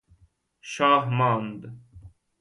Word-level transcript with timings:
شاه 0.71 1.05
ماند 1.09 1.79